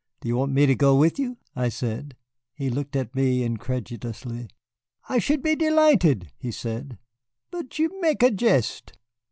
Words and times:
"Do 0.21 0.27
you 0.29 0.35
want 0.37 0.51
me 0.53 0.65
to 0.65 0.73
go 0.73 0.95
with 0.95 1.19
you?" 1.19 1.37
I 1.55 1.69
said. 1.69 2.15
He 2.55 2.71
looked 2.71 2.95
at 2.95 3.13
me 3.13 3.43
incredulously. 3.43 4.49
"I 5.07 5.19
should 5.19 5.43
be 5.43 5.55
delighted," 5.55 6.31
he 6.39 6.49
said, 6.51 6.97
"but 7.51 7.77
you 7.77 8.01
mek 8.01 8.23
a 8.23 8.31
jest." 8.31 8.93